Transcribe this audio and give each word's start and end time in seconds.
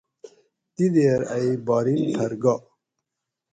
دی 0.75 0.87
دیر 0.93 1.21
ائ 1.33 1.47
بحرین 1.65 2.03
پھر 2.15 2.31
گا 2.43 2.55